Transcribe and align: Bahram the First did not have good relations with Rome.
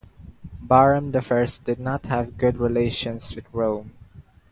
Bahram 0.65 1.11
the 1.11 1.21
First 1.21 1.65
did 1.65 1.79
not 1.79 2.07
have 2.07 2.35
good 2.35 2.57
relations 2.57 3.35
with 3.35 3.45
Rome. 3.53 3.91